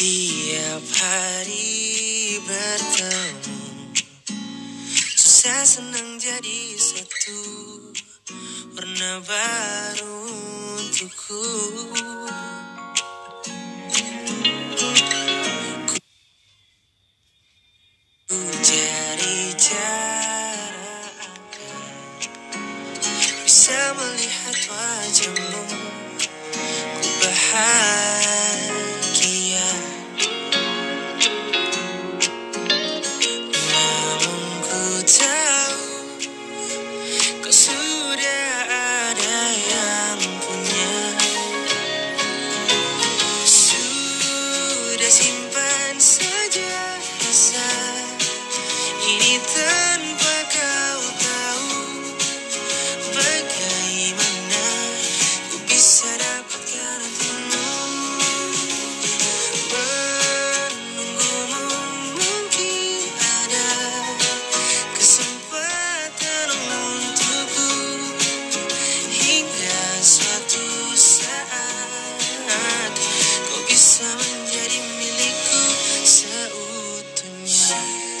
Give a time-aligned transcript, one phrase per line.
[0.00, 3.92] Setiap hari bertemu.
[4.96, 7.36] Susah senang jadi satu
[8.80, 10.24] Warna baru
[10.80, 11.44] untukku.
[23.44, 25.64] Bisa melihat wajahmu.
[26.88, 28.09] Ku bahagia
[73.80, 74.20] sound
[74.54, 74.99] ready